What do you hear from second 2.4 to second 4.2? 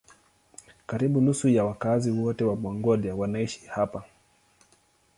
wa Mongolia wanaishi hapa.